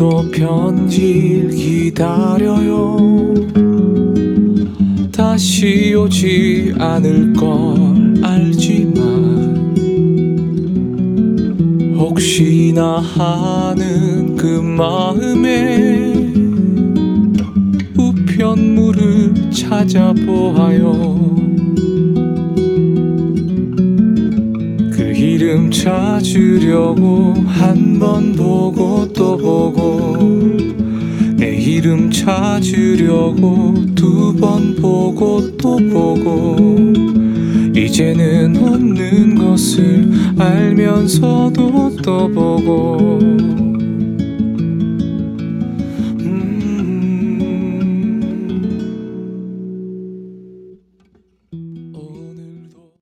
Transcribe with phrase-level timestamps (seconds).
[0.00, 2.96] 또 편지를 기다려요.
[5.12, 9.76] 다시 오지 않을 걸 알지만
[11.98, 16.14] 혹시나 하는 그 마음에
[17.98, 21.18] 우편물을 찾아보아요.
[24.94, 28.99] 그 이름 찾으려고 한 번 보고
[31.80, 36.54] 이름 찾으려고 두 번 보고 또 보고
[37.74, 43.18] 이제는 없는 것을 알면서도 또 보고